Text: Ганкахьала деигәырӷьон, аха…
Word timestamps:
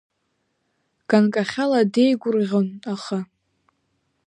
Ганкахьала 1.09 1.81
деигәырӷьон, 1.93 2.67
аха… 2.93 3.19